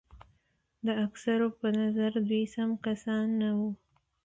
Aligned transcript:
د 0.85 0.87
اکثرو 1.05 1.47
په 1.59 1.67
نظر 1.79 2.11
دوی 2.27 2.43
سم 2.55 2.69
کسان 2.85 3.25
نه 3.41 3.49
وو. 3.57 3.69